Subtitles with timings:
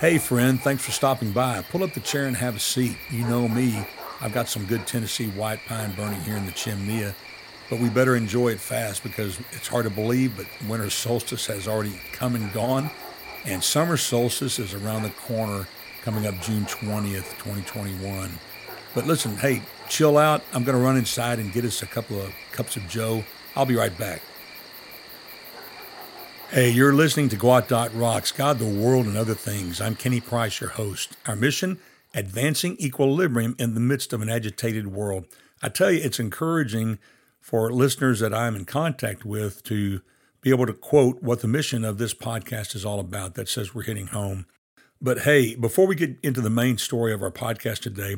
[0.00, 1.62] Hey, friend, thanks for stopping by.
[1.70, 2.96] Pull up the chair and have a seat.
[3.12, 3.86] You know me,
[4.20, 7.14] I've got some good Tennessee white pine burning here in the chimney,
[7.70, 11.68] but we better enjoy it fast because it's hard to believe, but winter solstice has
[11.68, 12.90] already come and gone,
[13.44, 15.68] and summer solstice is around the corner
[16.02, 18.30] coming up June 20th, 2021.
[18.96, 20.42] But listen, hey, chill out.
[20.52, 23.22] I'm going to run inside and get us a couple of cups of Joe.
[23.54, 24.22] I'll be right back.
[26.50, 29.80] Hey, you're listening to GWOT Rocks, God, the World, and Other Things.
[29.80, 31.16] I'm Kenny Price, your host.
[31.26, 31.80] Our mission,
[32.14, 35.26] advancing equilibrium in the midst of an agitated world.
[35.62, 37.00] I tell you, it's encouraging
[37.40, 40.02] for listeners that I'm in contact with to
[40.42, 43.74] be able to quote what the mission of this podcast is all about that says
[43.74, 44.46] we're hitting home.
[45.00, 48.16] But hey, before we get into the main story of our podcast today,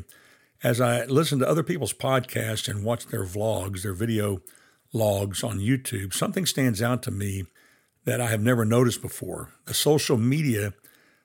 [0.63, 4.43] as I listen to other people's podcasts and watch their vlogs, their video
[4.93, 7.45] logs on YouTube, something stands out to me
[8.07, 9.51] that I have never noticed before.
[9.67, 10.73] The social media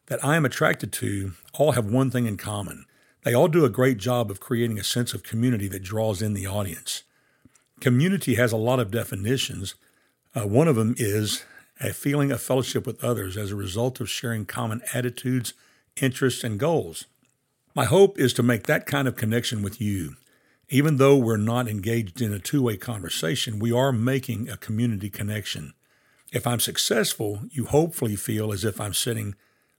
[0.07, 2.85] that I am attracted to all have one thing in common.
[3.23, 6.33] They all do a great job of creating a sense of community that draws in
[6.33, 7.03] the audience.
[7.79, 9.75] Community has a lot of definitions.
[10.35, 11.45] Uh, one of them is
[11.79, 15.53] a feeling of fellowship with others as a result of sharing common attitudes,
[16.01, 17.05] interests, and goals.
[17.75, 20.15] My hope is to make that kind of connection with you.
[20.69, 25.09] Even though we're not engaged in a two way conversation, we are making a community
[25.09, 25.73] connection.
[26.31, 29.35] If I'm successful, you hopefully feel as if I'm sitting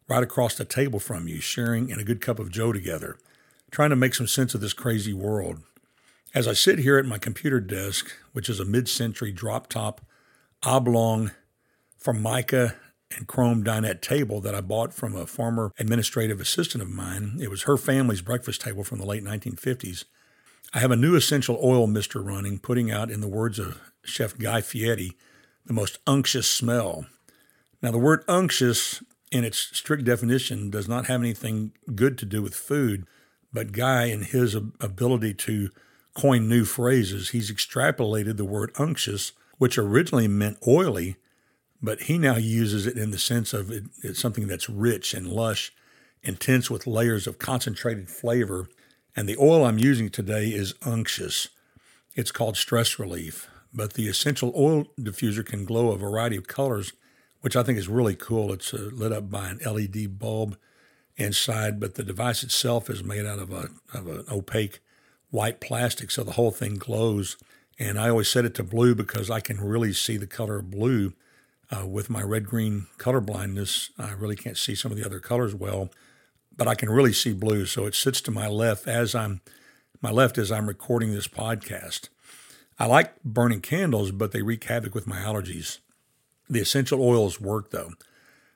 [0.07, 3.17] right across the table from you, sharing in a good cup of Joe together,
[3.71, 5.63] trying to make some sense of this crazy world.
[6.35, 10.03] As I sit here at my computer desk, which is a mid century drop top
[10.63, 11.31] oblong
[11.97, 12.77] Formica
[13.17, 17.39] and chrome dinette table that I bought from a former administrative assistant of mine.
[17.41, 20.05] It was her family's breakfast table from the late 1950s.
[20.75, 24.37] I have a new essential oil mister running, putting out, in the words of Chef
[24.39, 25.17] Guy Fieri,
[25.67, 27.07] the most unctuous smell.
[27.83, 32.43] Now, the word unctuous, in its strict definition, does not have anything good to do
[32.43, 33.07] with food,
[33.53, 35.71] but Guy, in his ability to
[36.15, 41.17] coin new phrases, he's extrapolated the word unctuous, which originally meant oily,
[41.83, 45.27] but he now uses it in the sense of it, it's something that's rich and
[45.27, 45.73] lush,
[46.23, 48.69] intense with layers of concentrated flavor.
[49.15, 51.49] And the oil I'm using today is unctuous.
[52.15, 56.93] It's called stress relief but the essential oil diffuser can glow a variety of colors,
[57.41, 58.53] which I think is really cool.
[58.53, 60.57] It's uh, lit up by an LED bulb
[61.17, 64.81] inside, but the device itself is made out of a of an opaque
[65.31, 67.37] white plastic, so the whole thing glows.
[67.79, 71.15] And I always set it to blue because I can really see the color blue.
[71.75, 75.21] Uh, with my red green color blindness, I really can't see some of the other
[75.21, 75.89] colors well,
[76.55, 77.65] but I can really see blue.
[77.65, 79.41] So it sits to my left as I'm
[80.03, 82.11] my left as I'm recording this podcast.
[82.79, 85.79] I like burning candles, but they wreak havoc with my allergies.
[86.49, 87.93] The essential oils work though.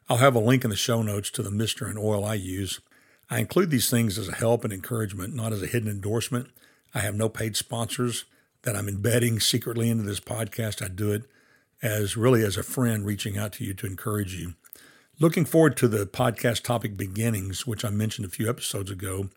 [0.09, 2.81] I'll have a link in the show notes to the mister and oil I use.
[3.29, 6.49] I include these things as a help and encouragement, not as a hidden endorsement.
[6.95, 8.25] I have no paid sponsors
[8.63, 10.85] that I'm embedding secretly into this podcast.
[10.85, 11.25] I do it
[11.83, 14.55] as really as a friend reaching out to you to encourage you.
[15.19, 19.31] Looking forward to the podcast topic beginnings, which I mentioned a few episodes ago,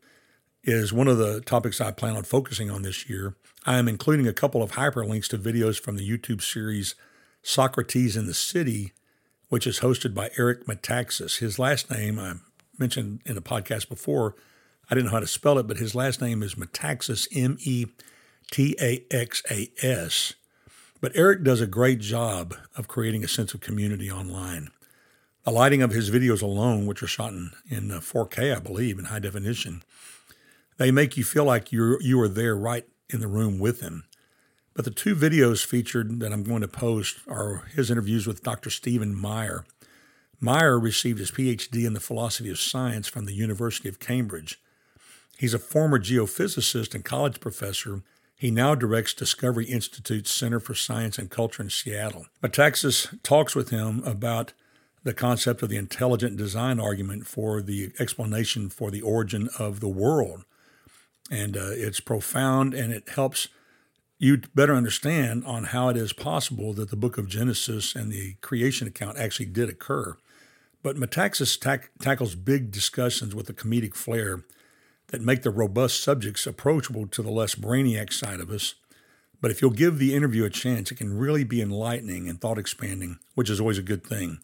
[0.64, 3.36] is one of the topics I plan on focusing on this year.
[3.66, 6.96] I am including a couple of hyperlinks to videos from the YouTube series
[7.42, 8.92] Socrates in the City,
[9.50, 11.40] which is hosted by Eric Metaxas.
[11.40, 12.34] His last name, I
[12.78, 14.36] mentioned in the podcast before,
[14.90, 17.86] I didn't know how to spell it, but his last name is Metaxas, M E
[18.52, 20.34] T A X A S.
[21.02, 24.70] But Eric does a great job of creating a sense of community online.
[25.44, 29.06] The lighting of his videos alone, which are shot in, in 4K, uh, believe, in
[29.06, 29.84] high definition,
[30.80, 34.06] they make you feel like you're you are there right in the room with him.
[34.74, 38.70] But the two videos featured that I'm going to post are his interviews with Dr.
[38.70, 39.66] Stephen Meyer.
[40.40, 44.62] Meyer received his PhD in the philosophy of science from the University of Cambridge.
[45.38, 48.04] He's a former geophysicist and college professor.
[48.36, 52.28] He now directs Discovery Institute's Center for Science and Culture in Seattle.
[52.42, 54.54] Metaxas talks with him about
[55.04, 59.90] the concept of the intelligent design argument for the explanation for the origin of the
[59.90, 60.46] world
[61.30, 63.48] and uh, it's profound and it helps
[64.18, 68.36] you better understand on how it is possible that the book of Genesis and the
[68.42, 70.18] creation account actually did occur.
[70.84, 74.44] But Metaxas tack- tackles big discussions with a comedic flair
[75.08, 78.76] that make the robust subjects approachable to the less brainiac side of us.
[79.42, 82.58] But if you'll give the interview a chance, it can really be enlightening and thought
[82.58, 84.40] expanding, which is always a good thing.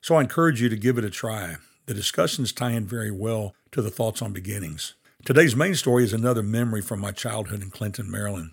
[0.00, 1.56] So I encourage you to give it a try.
[1.86, 4.94] The discussions tie in very well to the thoughts on beginnings.
[5.22, 8.52] Today's main story is another memory from my childhood in Clinton, Maryland.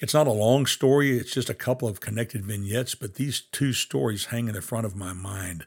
[0.00, 3.72] It's not a long story, it's just a couple of connected vignettes, but these two
[3.72, 5.64] stories hang in the front of my mind.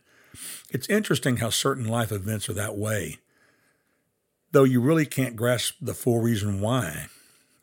[0.69, 3.19] It's interesting how certain life events are that way.
[4.51, 7.07] Though you really can't grasp the full reason why,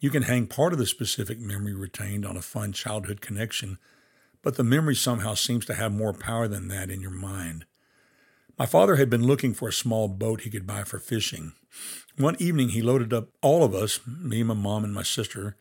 [0.00, 3.76] you can hang part of the specific memory retained on a fun childhood connection,
[4.40, 7.66] but the memory somehow seems to have more power than that in your mind.
[8.58, 11.52] My father had been looking for a small boat he could buy for fishing.
[12.18, 15.56] One evening, he loaded up all of us, me, my mom, and my sister,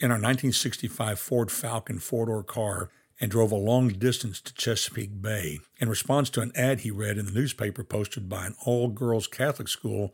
[0.00, 2.90] in our 1965 Ford Falcon four door car
[3.20, 7.18] and drove a long distance to Chesapeake Bay in response to an ad he read
[7.18, 10.12] in the newspaper posted by an all girls Catholic school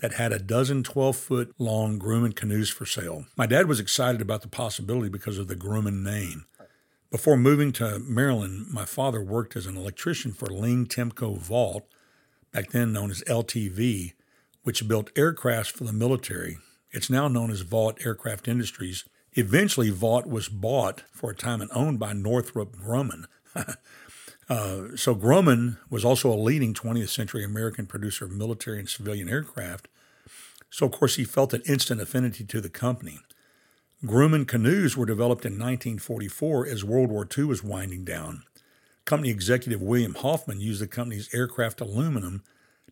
[0.00, 3.26] that had a dozen 12 foot long Grumman canoes for sale.
[3.36, 6.46] My dad was excited about the possibility because of the Grumman name.
[7.12, 11.82] Before moving to Maryland, my father worked as an electrician for Ling Temco Vought,
[12.52, 14.14] back then known as LTV,
[14.62, 16.56] which built aircraft for the military.
[16.90, 19.04] It's now known as Vought Aircraft Industries.
[19.34, 23.26] Eventually, Vought was bought for a time and owned by Northrop Grumman.
[23.54, 29.28] uh, so, Grumman was also a leading 20th century American producer of military and civilian
[29.28, 29.86] aircraft.
[30.70, 33.20] So, of course, he felt an instant affinity to the company.
[34.04, 38.42] Grumman canoes were developed in 1944 as World War II was winding down.
[39.04, 42.42] Company executive William Hoffman used the company's aircraft aluminum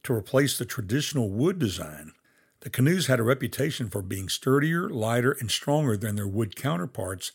[0.05, 2.12] to replace the traditional wood design.
[2.61, 7.33] The canoes had a reputation for being sturdier, lighter, and stronger than their wood counterparts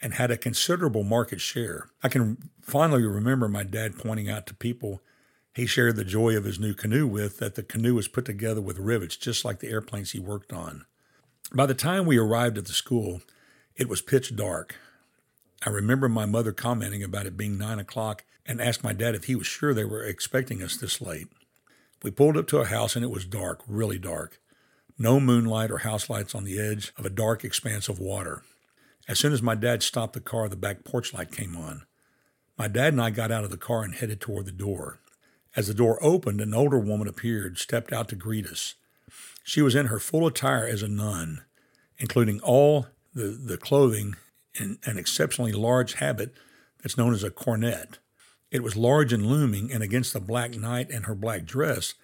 [0.00, 1.90] and had a considerable market share.
[2.02, 5.02] I can finally remember my dad pointing out to people
[5.54, 8.62] he shared the joy of his new canoe with that the canoe was put together
[8.62, 10.86] with rivets just like the airplanes he worked on.
[11.52, 13.22] By the time we arrived at the school,
[13.74, 14.76] it was pitch dark.
[15.64, 19.24] I remember my mother commenting about it being nine o'clock and asked my dad if
[19.24, 21.28] he was sure they were expecting us this late.
[22.02, 24.38] We pulled up to a house and it was dark, really dark.
[24.98, 28.42] No moonlight or house lights on the edge of a dark expanse of water.
[29.08, 31.86] As soon as my dad stopped the car, the back porch light came on.
[32.58, 35.00] My dad and I got out of the car and headed toward the door.
[35.56, 38.74] As the door opened, an older woman appeared, stepped out to greet us.
[39.48, 41.40] She was in her full attire as a nun,
[41.96, 44.16] including all the, the clothing
[44.60, 46.34] in an exceptionally large habit
[46.82, 47.98] that's known as a cornet.
[48.50, 51.94] It was large and looming, and against the black night and her black dress,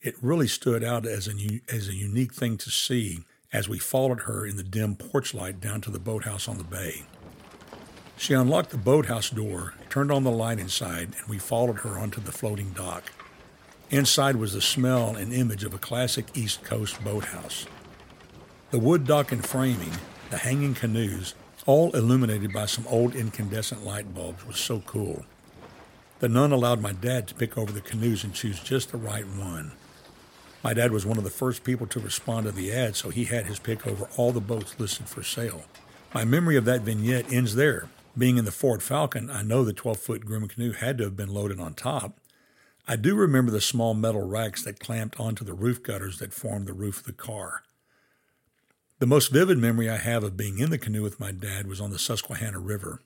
[0.00, 4.20] it really stood out as a, as a unique thing to see as we followed
[4.20, 7.02] her in the dim porch light down to the boathouse on the bay.
[8.16, 12.20] She unlocked the boathouse door, turned on the light inside, and we followed her onto
[12.20, 13.10] the floating dock.
[13.92, 17.66] Inside was the smell and image of a classic East Coast boathouse.
[18.70, 19.92] The wood dock and framing,
[20.30, 21.34] the hanging canoes,
[21.66, 25.26] all illuminated by some old incandescent light bulbs, was so cool.
[26.20, 29.26] The nun allowed my dad to pick over the canoes and choose just the right
[29.26, 29.72] one.
[30.64, 33.24] My dad was one of the first people to respond to the ad, so he
[33.24, 35.64] had his pick over all the boats listed for sale.
[36.14, 37.90] My memory of that vignette ends there.
[38.16, 41.16] Being in the Ford Falcon, I know the 12 foot Grumman canoe had to have
[41.16, 42.18] been loaded on top.
[42.92, 46.66] I do remember the small metal racks that clamped onto the roof gutters that formed
[46.66, 47.62] the roof of the car.
[48.98, 51.80] The most vivid memory I have of being in the canoe with my dad was
[51.80, 53.00] on the Susquehanna River.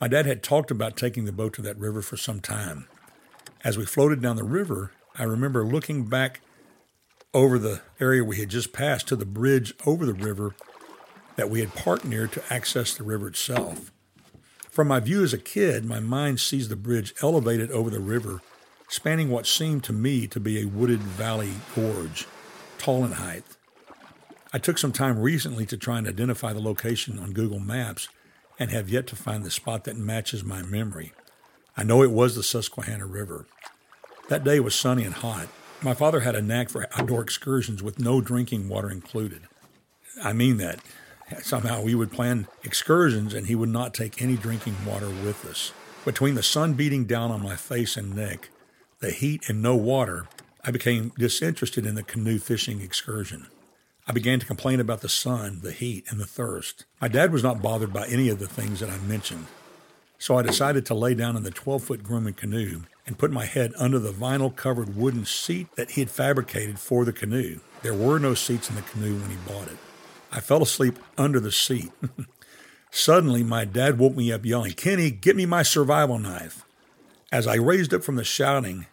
[0.00, 2.86] My dad had talked about taking the boat to that river for some time.
[3.64, 6.40] As we floated down the river, I remember looking back
[7.34, 10.54] over the area we had just passed to the bridge over the river
[11.34, 13.90] that we had parked near to access the river itself.
[14.70, 18.40] From my view as a kid, my mind sees the bridge elevated over the river,
[18.92, 22.26] spanning what seemed to me to be a wooded valley gorge,
[22.76, 23.42] tall in height.
[24.52, 28.10] I took some time recently to try and identify the location on Google Maps
[28.58, 31.14] and have yet to find the spot that matches my memory.
[31.74, 33.46] I know it was the Susquehanna River.
[34.28, 35.48] That day was sunny and hot,
[35.80, 39.42] my father had a knack for outdoor excursions with no drinking water included.
[40.22, 40.80] I mean that.
[41.40, 45.72] Somehow we would plan excursions and he would not take any drinking water with us.
[46.04, 48.50] Between the sun beating down on my face and neck,
[49.02, 50.26] the heat and no water,
[50.64, 53.48] I became disinterested in the canoe fishing excursion.
[54.06, 56.86] I began to complain about the sun, the heat, and the thirst.
[57.00, 59.46] My dad was not bothered by any of the things that I mentioned.
[60.18, 63.44] So I decided to lay down in the 12 foot Grumman canoe and put my
[63.44, 67.58] head under the vinyl covered wooden seat that he had fabricated for the canoe.
[67.82, 69.78] There were no seats in the canoe when he bought it.
[70.30, 71.90] I fell asleep under the seat.
[72.92, 76.64] Suddenly, my dad woke me up yelling, Kenny, get me my survival knife.
[77.32, 78.84] As I raised up from the shouting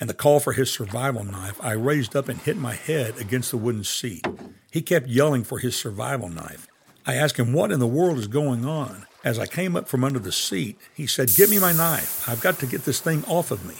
[0.00, 3.50] and the call for his survival knife, I raised up and hit my head against
[3.50, 4.26] the wooden seat.
[4.70, 6.66] He kept yelling for his survival knife.
[7.06, 9.04] I asked him, What in the world is going on?
[9.22, 12.26] As I came up from under the seat, he said, Give me my knife.
[12.26, 13.76] I've got to get this thing off of me.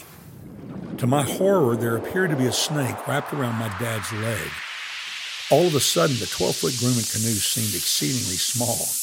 [0.99, 4.47] To my horror, there appeared to be a snake wrapped around my dad's leg.
[5.49, 9.00] All of a sudden, the 12 foot Grumman canoe seemed exceedingly small.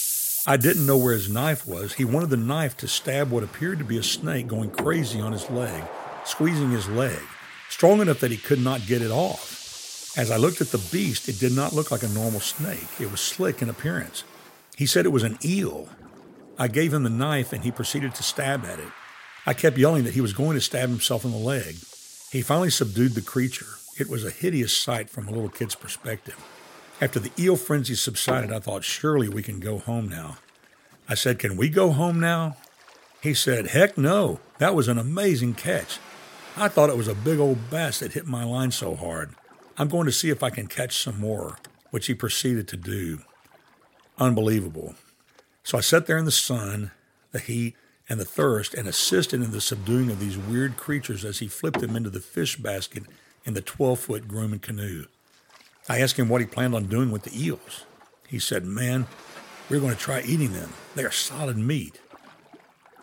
[0.49, 1.93] I didn't know where his knife was.
[1.93, 5.33] He wanted the knife to stab what appeared to be a snake going crazy on
[5.33, 5.85] his leg,
[6.25, 7.21] squeezing his leg,
[7.69, 10.17] strong enough that he could not get it off.
[10.17, 12.88] As I looked at the beast, it did not look like a normal snake.
[12.99, 14.25] It was slick in appearance.
[14.75, 15.90] He said it was an eel.
[16.59, 18.88] I gave him the knife and he proceeded to stab at it.
[19.45, 21.76] I kept yelling that he was going to stab himself in the leg.
[22.33, 23.76] He finally subdued the creature.
[23.99, 26.43] It was a hideous sight from a little kid's perspective.
[27.00, 30.38] After the eel frenzy subsided, I thought, surely we can go home now.
[31.09, 32.57] I said, Can we go home now?
[33.23, 34.40] He said, Heck no.
[34.59, 35.99] That was an amazing catch.
[36.57, 39.35] I thought it was a big old bass that hit my line so hard.
[39.76, 41.59] I'm going to see if I can catch some more,
[41.90, 43.21] which he proceeded to do.
[44.19, 44.97] Unbelievable.
[45.62, 46.90] So I sat there in the sun,
[47.31, 47.76] the heat,
[48.09, 51.81] and the thirst and assisted in the subduing of these weird creatures as he flipped
[51.81, 53.05] them into the fish basket
[53.45, 55.05] in the 12 foot Grumman canoe.
[55.88, 57.87] I asked him what he planned on doing with the eels.
[58.28, 59.07] He said, Man,
[59.71, 60.73] we're going to try eating them.
[60.95, 62.00] They are solid meat.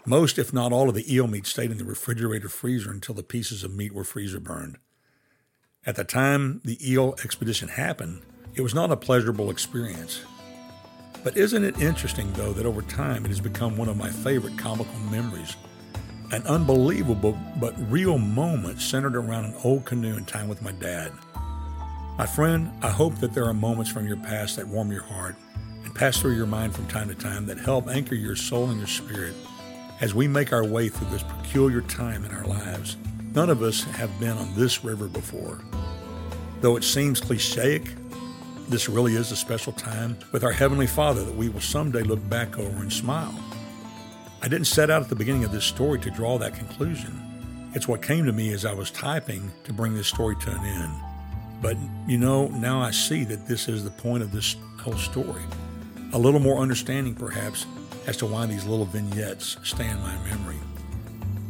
[0.06, 3.24] Most, if not all, of the eel meat stayed in the refrigerator freezer until the
[3.24, 4.78] pieces of meat were freezer burned.
[5.84, 8.22] At the time the eel expedition happened,
[8.54, 10.22] it was not a pleasurable experience.
[11.24, 14.60] But isn't it interesting, though, that over time it has become one of my favorite
[14.60, 15.56] comical memories?
[16.32, 21.12] An unbelievable but real moment centered around an old canoe and time with my dad.
[22.18, 25.36] My friend, I hope that there are moments from your past that warm your heart
[25.84, 28.78] and pass through your mind from time to time that help anchor your soul and
[28.78, 29.34] your spirit
[30.00, 32.96] as we make our way through this peculiar time in our lives.
[33.34, 35.60] None of us have been on this river before.
[36.62, 37.94] Though it seems clichéic,
[38.70, 42.30] this really is a special time with our Heavenly Father that we will someday look
[42.30, 43.38] back over and smile.
[44.42, 47.22] I didn't set out at the beginning of this story to draw that conclusion.
[47.74, 50.66] It's what came to me as I was typing to bring this story to an
[50.66, 51.15] end.
[51.62, 55.42] But you know, now I see that this is the point of this whole story.
[56.14, 57.66] A little more understanding, perhaps,
[58.08, 60.60] as to why these little vignettes stay in my memory.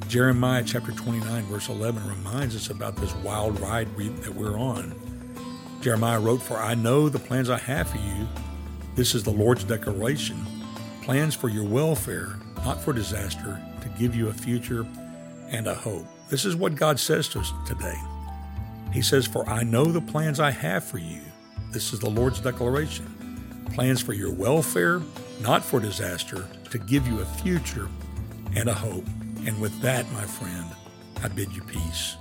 [0.08, 4.96] Jeremiah chapter 29, verse 11 reminds us about this wild ride we, that we're on.
[5.82, 8.28] Jeremiah wrote, For I know the plans I have for you.
[8.96, 10.46] This is the Lord's declaration
[11.06, 14.88] plans for your welfare, not for disaster, to give you a future
[15.52, 16.08] and a hope.
[16.30, 17.96] This is what God says to us today.
[18.96, 21.20] He says, For I know the plans I have for you.
[21.72, 23.12] This is the Lord's declaration
[23.74, 25.02] plans for your welfare,
[25.42, 27.90] not for disaster, to give you a future
[28.56, 29.06] and a hope.
[29.46, 30.66] And with that, my friend,
[31.22, 32.16] I bid you peace.